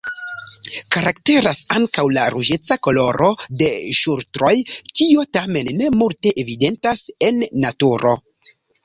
[0.93, 3.27] Karakteras ankaŭ la ruĝeca koloro
[3.59, 3.67] de
[3.99, 4.49] ŝultroj,
[5.01, 8.17] kio tamen ne multe evidentas en naturo.